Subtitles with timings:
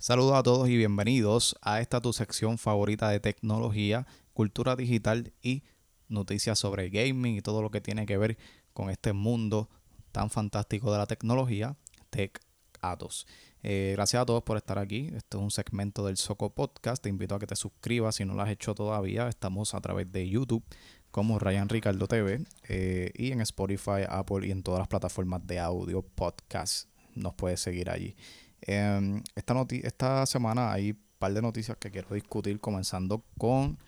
[0.00, 5.64] Saludos a todos y bienvenidos a esta tu sección favorita de tecnología, cultura digital y
[6.06, 8.38] noticias sobre gaming y todo lo que tiene que ver
[8.72, 9.68] con este mundo
[10.12, 11.76] tan fantástico de la tecnología,
[12.10, 12.40] Tech
[12.80, 13.26] Atos.
[13.64, 15.10] Eh, gracias a todos por estar aquí.
[15.16, 17.02] Esto es un segmento del Soco Podcast.
[17.02, 19.26] Te invito a que te suscribas si no lo has hecho todavía.
[19.26, 20.62] Estamos a través de YouTube
[21.10, 25.58] como Ryan Ricardo TV eh, y en Spotify, Apple y en todas las plataformas de
[25.58, 26.88] audio podcast.
[27.16, 28.14] Nos puedes seguir allí.
[28.62, 33.78] Em, esta, esta semana hay un par de noticias que quiero discutir, comenzando con,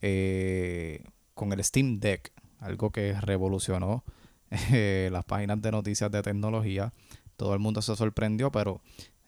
[0.00, 4.04] eh, con el Steam Deck, algo que revolucionó
[5.10, 6.92] las páginas de noticias de tecnología.
[7.36, 8.80] Todo el mundo se sorprendió, pero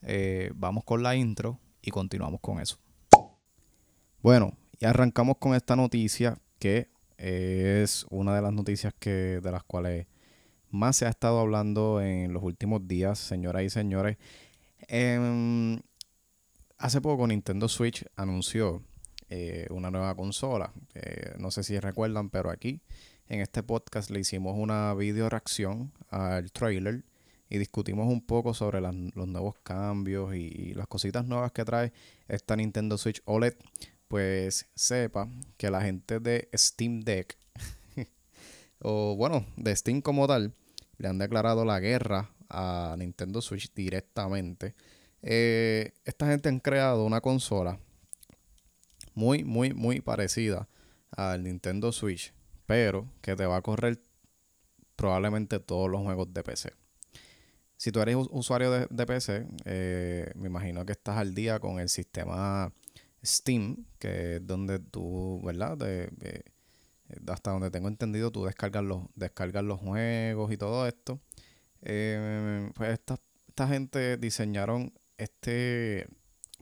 [0.02, 2.78] eh, vamos con la intro y continuamos con eso.
[4.22, 9.62] Bueno, y arrancamos con esta noticia que es una de las noticias que de las
[9.62, 10.06] cuales
[10.70, 14.16] más se ha estado hablando en los últimos días, señoras y señores.
[14.88, 15.80] Em,
[16.78, 18.82] hace poco Nintendo Switch anunció
[19.28, 20.72] eh, una nueva consola.
[20.94, 22.80] Eh, no sé si recuerdan, pero aquí
[23.28, 27.04] en este podcast le hicimos una video reacción al trailer
[27.48, 31.92] y discutimos un poco sobre los nuevos cambios y, las cositas nuevas que trae
[32.28, 33.54] esta Nintendo Switch OLED.
[34.08, 37.38] Pues sepa que la gente de Steam Deck,
[38.80, 40.54] o bueno, de Steam como tal,
[40.98, 44.74] le han declarado la guerra a Nintendo Switch directamente.
[45.22, 47.78] Eh, esta gente han creado una consola
[49.14, 50.68] muy, muy, muy parecida
[51.10, 52.32] al Nintendo Switch,
[52.66, 54.00] pero que te va a correr
[54.96, 56.72] probablemente todos los juegos de PC.
[57.76, 61.88] Si tú eres usuario de, PC, eh, me imagino que estás al día con el
[61.88, 62.72] sistema
[63.24, 65.78] Steam, que es donde tú, ¿verdad?
[67.26, 71.20] hasta donde tengo entendido, tú descargas los, descargas los juegos y todo esto.
[71.82, 73.16] Eh, pues esta,
[73.48, 76.08] esta gente diseñaron este,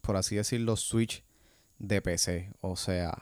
[0.03, 1.25] por así decirlo, Switch
[1.79, 2.53] de PC.
[2.61, 3.17] O sea,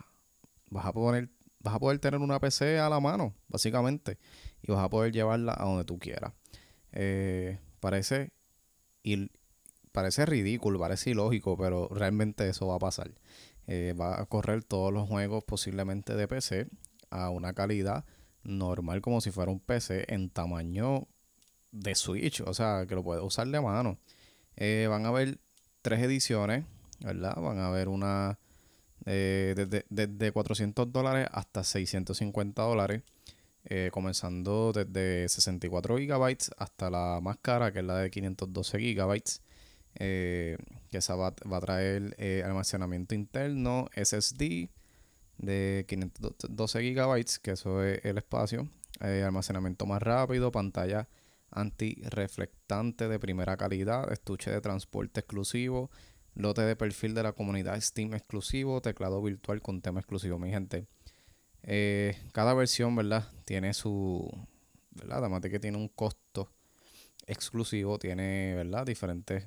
[0.70, 1.30] vas a poner,
[1.60, 4.18] vas a poder tener una PC a la mano, básicamente,
[4.62, 6.32] y vas a poder llevarla a donde tú quieras.
[6.92, 8.32] Eh, parece,
[9.92, 13.10] parece ridículo, parece ilógico, pero realmente eso va a pasar.
[13.66, 16.68] Eh, va a correr todos los juegos posiblemente de PC
[17.10, 18.04] a una calidad
[18.44, 21.08] normal como si fuera un PC en tamaño
[21.80, 23.98] de Switch, o sea, que lo puedes usar de mano.
[24.56, 25.38] Eh, van a haber
[25.82, 26.64] tres ediciones,
[27.00, 27.36] ¿verdad?
[27.36, 28.38] Van a haber una
[29.04, 29.54] eh,
[29.90, 33.02] desde, 400 dólares hasta 650 dólares.
[33.68, 39.22] Eh, comenzando desde 64 GB hasta la más cara, que es la de 512 GB.
[39.94, 40.56] que
[40.92, 44.68] esa va, a traer almacenamiento interno, SSD
[45.38, 48.68] de 512 GB, que eso es el espacio.
[49.00, 51.08] almacenamiento más rápido, pantalla
[51.50, 55.90] antirreflectante de primera calidad, estuche de transporte exclusivo,
[56.34, 60.38] lote de perfil de la comunidad Steam exclusivo, teclado virtual con tema exclusivo.
[60.38, 60.86] Mi gente,
[61.62, 63.30] eh, cada versión, ¿verdad?
[63.44, 64.30] Tiene su,
[64.90, 65.18] ¿verdad?
[65.18, 66.52] Además de que tiene un costo
[67.26, 68.86] exclusivo, tiene, ¿verdad?
[68.86, 69.46] Diferentes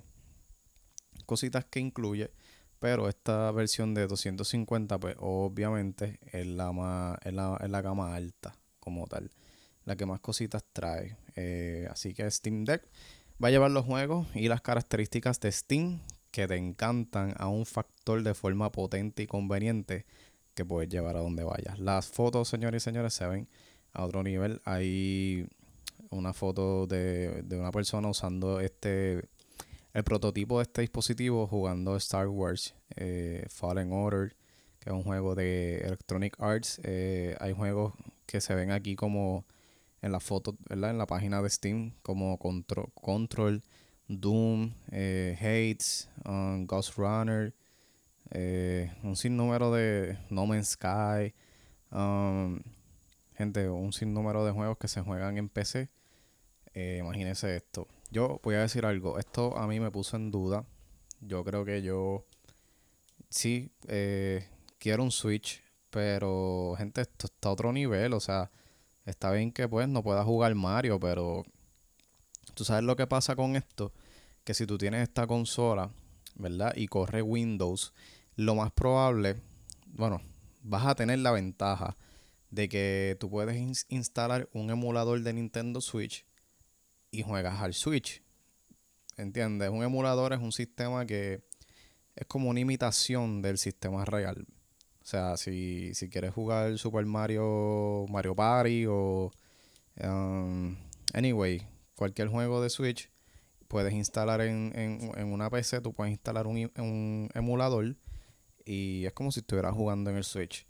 [1.25, 2.31] cositas que incluye.
[2.79, 8.15] Pero esta versión de 250, pues obviamente es la, más, es la, es la gama
[8.15, 9.29] alta como tal
[9.89, 11.17] la que más cositas trae.
[11.35, 12.87] Eh, así que Steam Deck
[13.43, 17.65] va a llevar los juegos y las características de Steam que te encantan a un
[17.65, 20.05] factor de forma potente y conveniente
[20.53, 21.79] que puedes llevar a donde vayas.
[21.79, 23.49] Las fotos, señores y señores, se ven
[23.91, 24.61] a otro nivel.
[24.63, 25.47] Hay
[26.11, 29.23] una foto de, una persona usando este
[29.93, 34.35] el prototipo de este dispositivo jugando Star Wars eh, Fallen Order,
[34.79, 36.79] que es un juego de Electronic Arts.
[36.83, 37.95] Eh, hay juegos
[38.27, 39.47] que se ven aquí como
[40.01, 40.91] en la foto, ¿verdad?
[40.91, 43.63] En la página de Steam, como Control, Control
[44.07, 47.53] Doom, eh, Hates, um, Ghost Runner,
[48.31, 51.33] eh, un sinnúmero de No Man's Sky,
[51.91, 52.59] um,
[53.35, 55.89] gente, un sinnúmero de juegos que se juegan en PC.
[56.73, 57.87] Eh, imagínense esto.
[58.11, 60.65] Yo voy a decir algo, esto a mí me puso en duda.
[61.21, 62.25] Yo creo que yo
[63.29, 63.71] sí
[64.79, 68.49] quiero un Switch, pero gente, esto está a otro nivel, o sea
[69.09, 71.43] Está bien que pues no puedas jugar Mario, pero
[72.53, 73.91] tú sabes lo que pasa con esto,
[74.43, 75.89] que si tú tienes esta consola,
[76.35, 76.73] ¿verdad?
[76.75, 77.91] Y corre Windows,
[78.35, 79.37] lo más probable,
[79.87, 80.21] bueno,
[80.61, 81.95] vas a tener la ventaja
[82.51, 86.23] de que tú puedes instalar un emulador de Nintendo Switch
[87.09, 88.21] y juegas al Switch.
[89.17, 89.71] ¿Entiendes?
[89.71, 91.41] Un emulador es un sistema que
[92.15, 94.45] es como una imitación del sistema real.
[95.09, 99.31] O sea, si, si quieres jugar Super Mario, Mario Party o...
[100.03, 100.77] Um,
[101.13, 103.09] anyway, cualquier juego de Switch,
[103.67, 107.95] puedes instalar en, en, una PC, tú puedes instalar un, un, emulador
[108.65, 110.67] y es como si estuvieras jugando en el Switch.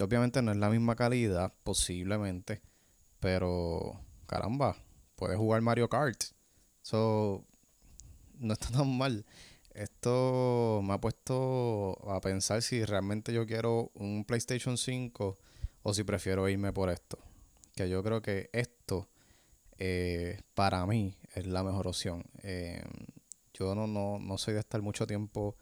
[0.00, 2.62] obviamente no es la misma calidad, posiblemente,
[3.20, 4.74] pero caramba,
[5.16, 6.18] puedes jugar Mario Kart.
[6.80, 7.44] So,
[8.38, 9.26] no está tan mal.
[9.74, 15.38] Esto me ha puesto a pensar si realmente yo quiero un PlayStation 5
[15.82, 17.18] o si prefiero irme por esto.
[17.74, 19.08] Que yo creo que esto
[19.78, 22.24] eh, para mí es la mejor opción.
[22.42, 22.82] Eh,
[23.54, 25.56] yo no, no, no soy de estar mucho tiempo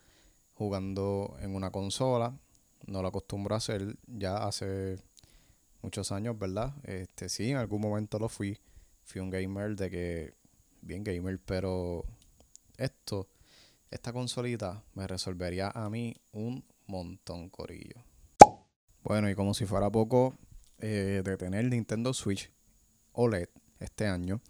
[0.54, 2.38] jugando en una consola.
[2.86, 4.98] No lo acostumbro a hacer ya hace
[5.82, 6.74] muchos años, ¿verdad?
[6.84, 8.58] Este, sí, en algún momento lo fui.
[9.04, 10.34] Fui un gamer de que,
[10.82, 12.04] bien gamer, pero
[12.76, 13.28] esto,
[13.90, 18.04] esta consolita me resolvería a mí un montón, corillo.
[19.02, 20.36] Bueno, y como si fuera poco,
[20.78, 22.50] eh, de tener Nintendo Switch
[23.12, 23.48] OLED
[23.80, 24.40] este año,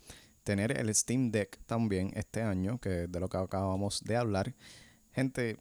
[0.44, 4.54] tener el Steam Deck también este año, que es de lo que acabamos de hablar.
[5.12, 5.58] Gente,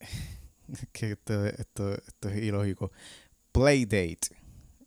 [0.92, 1.46] que esto,
[1.94, 2.90] es ilógico.
[3.52, 4.36] Playdate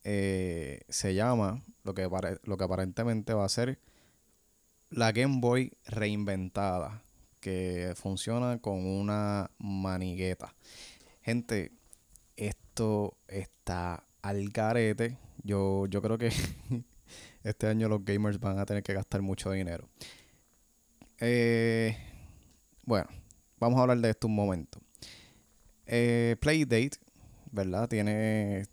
[0.04, 2.10] eh, se llama lo que,
[2.44, 3.80] lo que aparentemente va a ser
[4.90, 7.05] la Game Boy reinventada,
[7.46, 10.56] que funciona con una manigueta.
[11.22, 11.74] Gente,
[12.36, 15.20] esto está al garete.
[15.44, 16.32] Yo, yo creo que
[17.44, 19.88] este año los gamers van a tener que gastar mucho dinero.
[21.20, 21.96] Eh,
[22.82, 23.06] bueno,
[23.60, 24.80] vamos a hablar de esto un momento.
[25.86, 26.98] Eh, Playdate
[27.52, 27.88] ¿verdad?
[27.88, 28.66] Tiene,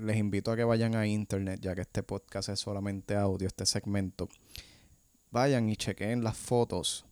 [0.00, 3.64] les invito a que vayan a internet, ya que este podcast es solamente audio, este
[3.64, 4.28] segmento.
[5.30, 7.06] Vayan y chequen las fotos.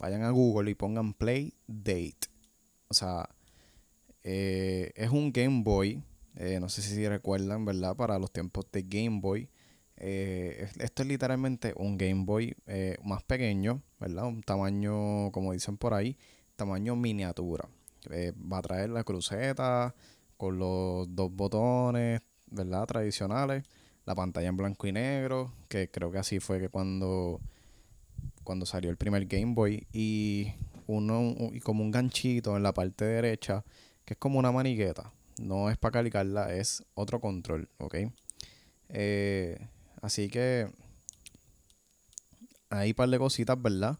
[0.00, 2.28] Vayan a Google y pongan Play Date.
[2.88, 3.28] O sea,
[4.22, 6.02] eh, es un Game Boy.
[6.36, 7.94] Eh, no sé si recuerdan, ¿verdad?
[7.96, 9.50] Para los tiempos de Game Boy.
[9.96, 12.56] Eh, esto es literalmente un Game Boy
[13.04, 14.26] más pequeño, ¿verdad?
[14.26, 16.16] Un tamaño, como dicen por ahí,
[16.56, 17.68] tamaño miniatura.
[18.10, 19.94] va a traer la cruceta,
[20.38, 22.86] con los dos botones, ¿verdad?
[22.86, 23.64] Tradicionales,
[24.06, 27.42] la pantalla en blanco y negro, que creo que así fue que cuando,
[28.44, 30.52] cuando salió el primer Game Boy, y
[30.86, 33.64] uno y como un ganchito en la parte derecha,
[34.04, 35.12] que es como una manigueta.
[35.38, 37.96] No es para calicarla, es otro control, ¿ok?
[38.88, 39.68] Eh,
[40.02, 40.68] así que
[42.70, 43.98] hay un par de cositas, ¿verdad?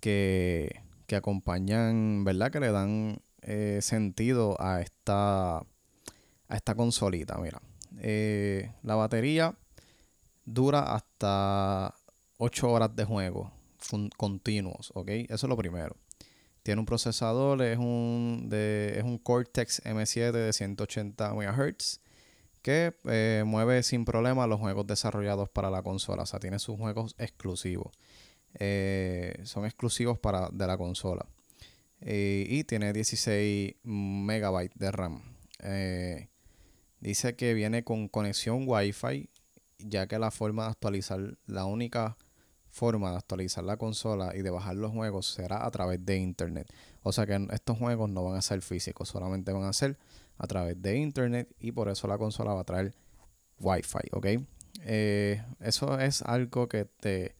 [0.00, 2.50] Que, que acompañan, ¿verdad?
[2.50, 5.64] Que le dan eh, sentido a esta, a
[6.50, 7.38] esta consolita.
[7.38, 7.60] Mira,
[7.98, 9.54] eh, la batería
[10.44, 11.94] dura hasta
[12.38, 13.52] 8 horas de juego
[14.16, 15.08] continuos, ¿ok?
[15.08, 15.96] Eso es lo primero.
[16.62, 22.00] Tiene un procesador, es un, de, es un Cortex M7 de 180 MHz
[22.60, 26.24] que eh, mueve sin problema los juegos desarrollados para la consola.
[26.24, 27.92] O sea, tiene sus juegos exclusivos.
[29.44, 31.26] son exclusivos para, de la consola.
[32.00, 35.22] Eh, y tiene 16 megabytes de RAM.
[35.62, 36.28] Eh,
[37.00, 39.28] dice que viene con conexión Wi-Fi,
[39.78, 42.16] ya que la forma de actualizar, la única
[42.78, 46.72] forma de actualizar la consola y de bajar los juegos será a través de internet.
[47.02, 49.98] O sea que estos juegos no van a ser físicos, solamente van a ser
[50.38, 52.94] a través de internet y por eso la consola va a traer
[53.60, 54.26] Wi-Fi, ¿ok?
[54.82, 57.34] Eh, eso es algo que te...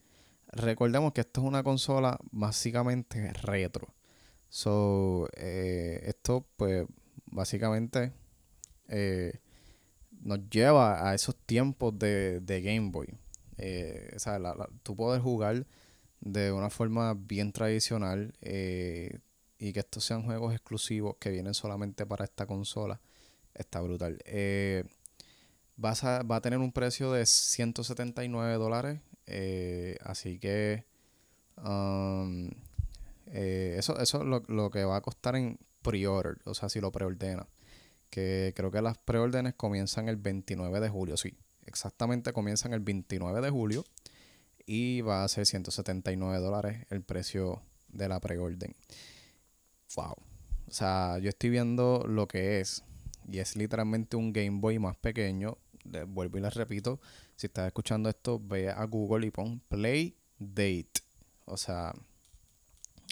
[0.50, 3.94] Recordemos que esto es una consola básicamente retro.
[4.49, 6.86] So, eh, esto pues
[7.27, 8.12] básicamente
[8.89, 9.41] eh,
[10.22, 13.08] nos lleva a esos tiempos de, Game Boy.
[13.58, 14.41] Eh, o sea,
[14.82, 15.67] tú puedes jugar
[16.20, 22.24] de una forma bien tradicional y que estos sean juegos exclusivos que vienen solamente para
[22.24, 23.00] esta consola.
[23.55, 24.22] Está brutal.
[25.77, 29.00] Vas a, va a tener un precio de 179 dólares.
[30.05, 30.84] así que
[31.56, 32.50] um,
[33.32, 36.93] eh, eso, eso es lo, que va a costar en pre-order, o sea, si lo
[36.93, 37.46] preordena.
[38.10, 41.36] Que creo que las preórdenes comienzan el 29 de julio, sí.
[41.69, 43.84] Exactamente comienzan el 29 de julio
[44.67, 48.75] y va a ser 179 dólares el precio de la preorden.
[49.96, 50.15] Wow.
[50.67, 52.82] O sea, yo estoy viendo lo que es
[53.31, 55.58] y es literalmente un Game Boy más pequeño.
[56.08, 57.01] vuelvo y les repito,
[57.37, 61.01] si estás escuchando esto, ve a Google y pon Play Date.
[61.44, 61.94] O sea,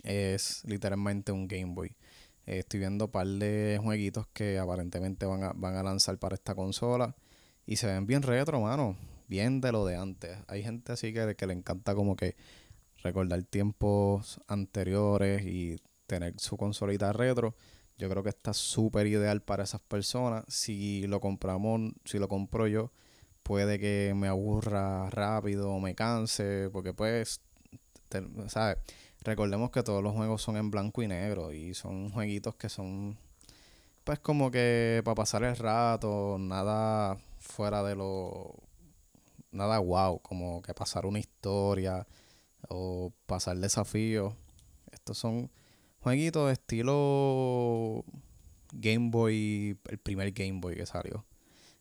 [0.03, 1.97] es literalmente un Game Boy.
[2.45, 6.55] Estoy viendo un par de jueguitos que aparentemente van a, van a lanzar para esta
[6.55, 7.17] consola.
[7.67, 8.97] Y se ven bien retro, mano.
[9.29, 10.39] Bien de lo de antes.
[10.47, 12.37] Hay gente así que, que le encanta como que
[13.03, 17.57] recordar tiempos anteriores y tener su consolita retro.
[17.99, 20.45] Yo creo que está súper ideal para esas personas.
[20.49, 22.93] Si lo compramos, si lo compro yo,
[23.43, 27.41] puede que me aburra rápido o me canse, porque pues
[28.49, 28.79] ¿sabes?
[29.23, 33.17] Recordemos que todos los juegos son en blanco y negro y son jueguitos que son
[34.05, 38.55] pues como que para pasar el rato, nada fuera de lo
[39.51, 42.07] nada wow, como que pasar una historia
[42.69, 44.35] o pasar desafíos.
[44.93, 45.51] Estos son
[46.01, 48.05] jueguitos de estilo
[48.73, 51.25] Game Boy, el primer Game Boy que salió.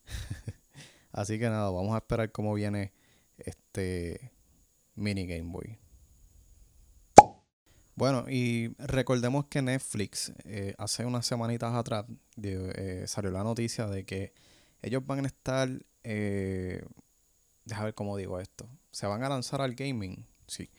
[1.12, 2.94] Así que nada, vamos a esperar cómo viene
[3.38, 4.32] este
[4.96, 5.78] mini Game Boy.
[7.96, 12.06] Bueno, y recordemos que Netflix eh, hace unas semanitas atrás
[12.42, 14.34] eh, salió la noticia de que
[14.86, 15.70] ellos van a estar,
[16.04, 16.84] eh,
[17.66, 20.70] déjame ver cómo digo esto, se van a lanzar al gaming, sí,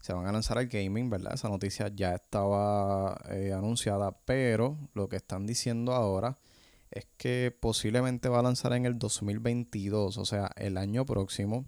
[0.00, 1.34] se van a lanzar al gaming, ¿verdad?
[1.34, 6.38] Esa noticia ya estaba eh, anunciada, pero lo que están diciendo ahora
[6.90, 11.64] es que posiblemente va a lanzar en el 2022, o sea, el año próximo,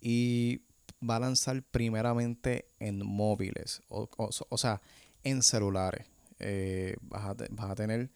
[0.00, 0.62] y
[1.08, 4.80] va a lanzar primeramente en móviles, o, sea,
[5.22, 6.06] en celulares.
[6.38, 8.10] Eh, vas, a, vas, a, tener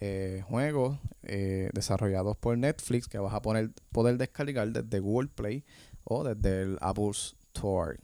[0.00, 5.64] eh, juegos eh, desarrollados por Netflix que vas a poner, poder descargar desde Google Play
[6.04, 7.98] o desde el Apple Store.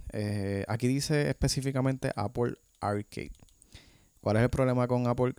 [0.68, 3.32] aquí dice específicamente Apple Arcade.
[4.20, 5.34] ¿Cuál es el problema con Apple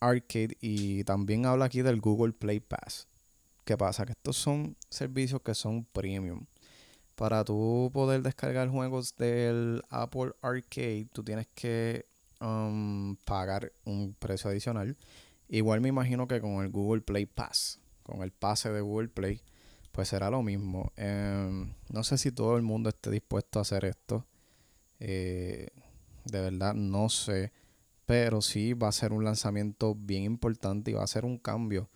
[0.00, 0.56] Arcade?
[0.60, 3.06] Y también habla aquí del Google Play Pass.
[3.64, 4.06] ¿Qué pasa?
[4.06, 6.46] Que estos son servicios que son premium
[7.18, 12.06] para tú poder descargar juegos del Apple Arcade, tú tienes que
[12.40, 14.96] um, pagar un precio adicional.
[15.48, 19.42] Igual me imagino que con el Google Play Pass, con el pase de Google Play,
[19.92, 20.92] pues será lo mismo.
[20.96, 24.26] Em, no sé si todo el mundo esté dispuesto a hacer esto.
[25.00, 25.68] Eh,
[26.24, 27.52] de verdad, no sé.
[28.06, 31.88] Pero sí va a ser un lanzamiento bien importante y va a ser un cambio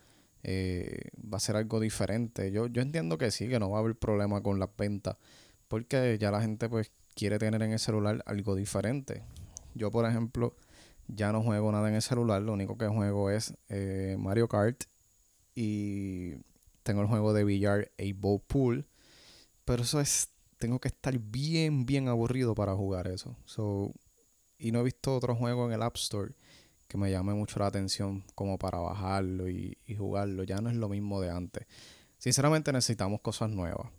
[0.43, 2.51] eh, va a ser algo diferente.
[2.51, 5.17] Yo, yo entiendo que sí, que no va a haber problema con las ventas,
[5.69, 9.23] porque ya la gente pues quiere tener en el celular algo diferente.
[9.75, 10.55] Yo, por ejemplo,
[11.09, 14.85] ya no juego nada en el celular, lo único que juego es eh, Mario Kart
[15.55, 16.35] y
[16.83, 18.87] tengo el juego de VR A Pool,
[19.65, 23.37] pero eso es, tengo que estar bien, bien aburrido para jugar eso.
[23.45, 23.93] So,
[24.59, 26.35] y no he visto otro juego en el App Store
[26.93, 30.45] que me llame mucho la atención como para bajarlo y, jugarlo.
[30.45, 31.67] Ya no es lo mismo de antes.
[32.19, 33.91] Sinceramente necesitamos cosas nuevas.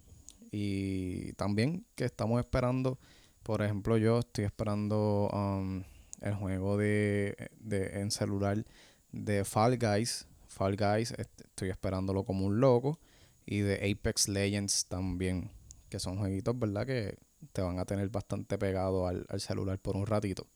[0.51, 2.99] Y también que estamos esperando,
[3.41, 5.83] por ejemplo, yo estoy esperando um,
[6.23, 8.65] el juego de, de, en celular
[9.11, 10.25] de Fall Guys.
[10.47, 12.99] Fall Guys, estoy esperándolo como un loco.
[13.45, 15.51] Y de Apex Legends también.
[15.89, 16.87] Que son jueguitos, ¿verdad?
[16.87, 17.17] Que
[17.51, 20.47] te van a tener bastante pegado al, al celular por un ratito.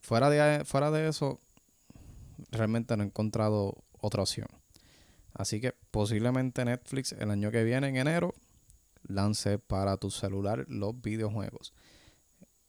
[0.00, 1.40] Fuera de, fuera de eso,
[2.50, 4.48] realmente no he encontrado otra opción.
[5.34, 8.32] Así que posiblemente Netflix el año que viene, en enero,
[9.02, 11.74] lance para tu celular los videojuegos.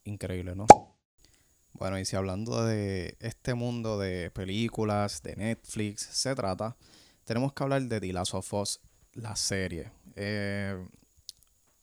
[0.03, 0.67] Increíble, ¿no?
[1.77, 6.75] Bueno, y si hablando de este mundo de películas, de Netflix, se trata,
[7.23, 8.79] tenemos que hablar de The Last of Us,
[9.13, 9.91] la serie.
[10.15, 10.75] Eh,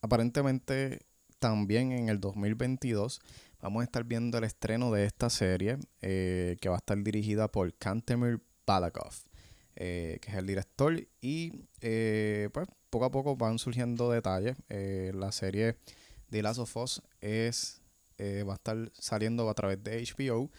[0.00, 1.06] aparentemente,
[1.38, 3.20] también en el 2022
[3.60, 7.46] vamos a estar viendo el estreno de esta serie eh, que va a estar dirigida
[7.48, 9.14] por Kantemir Balakov,
[9.76, 11.06] eh, que es el director.
[11.20, 14.56] Y eh, pues poco a poco van surgiendo detalles.
[14.68, 15.76] la serie
[16.30, 17.80] The Last of Us es,
[18.46, 20.50] va a estar saliendo a través de HBO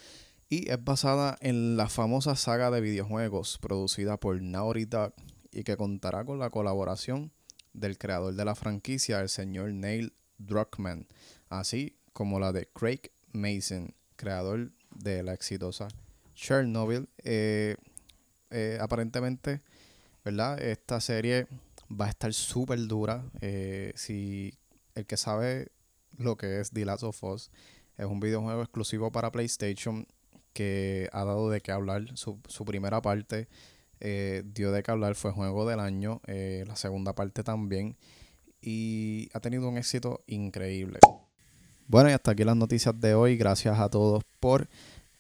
[0.49, 5.13] y es basada en la famosa saga de videojuegos producida por Naughty Dog
[5.51, 7.31] y que contará con la colaboración
[7.73, 11.07] del creador de la franquicia, el señor Neil Druckmann,
[11.49, 15.87] así como la de Craig Mason, creador de la exitosa
[16.35, 17.09] Chernobyl.
[17.23, 17.75] Eh,
[18.51, 19.61] eh, aparentemente,
[20.23, 20.61] ¿verdad?
[20.61, 21.47] Esta serie
[21.89, 23.23] va a estar súper dura.
[23.41, 24.53] Eh, si
[24.93, 25.71] el que sabe
[26.17, 27.51] lo que es The Last of Us
[27.97, 30.07] es un videojuego exclusivo para PlayStation
[30.53, 32.17] que ha dado de qué hablar.
[32.17, 33.47] Su, su primera parte
[33.99, 36.21] dio de qué hablar, fue juego del año.
[36.27, 37.97] la segunda parte también.
[38.61, 40.99] Y ha tenido un éxito increíble.
[41.87, 43.37] Bueno, y hasta aquí las noticias de hoy.
[43.37, 44.67] Gracias a todos por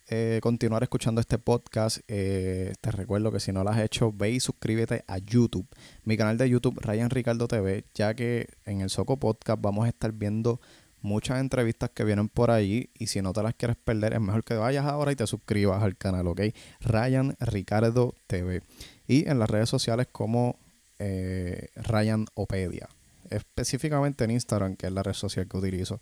[0.07, 1.99] eh, continuar escuchando este podcast.
[2.07, 5.67] Eh, te recuerdo que si no lo has hecho, ve y suscríbete a YouTube,
[6.03, 9.89] mi canal de YouTube, Ryan Ricardo TV, ya que en el Soco Podcast vamos a
[9.89, 10.59] estar viendo
[11.05, 14.43] muchas entrevistas que vienen por ahí y si no te las quieres perder, es mejor
[14.43, 16.41] que vayas ahora y te suscribas al canal, ¿ok?
[16.81, 18.61] Ryan Ricardo TV.
[19.07, 20.57] Y en las redes sociales como
[20.99, 22.89] eh, Ryan Opedia
[23.29, 26.01] específicamente en Instagram, que es la red social que utilizo.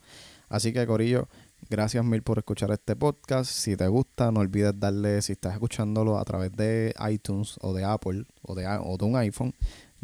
[0.50, 1.28] Así que, Corillo,
[1.70, 3.50] gracias mil por escuchar este podcast.
[3.52, 7.84] Si te gusta, no olvides darle, si estás escuchándolo a través de iTunes o de
[7.84, 9.54] Apple o de, o de un iPhone,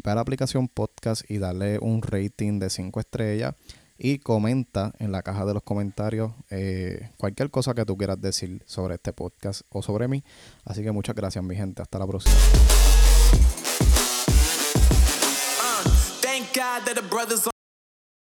[0.02, 3.54] ve a la aplicación podcast y darle un rating de 5 estrellas.
[4.02, 8.62] Y comenta en la caja de los comentarios eh, cualquier cosa que tú quieras decir
[8.64, 10.24] sobre este podcast o sobre mí.
[10.64, 12.34] Así que muchas gracias mi gente, hasta la próxima.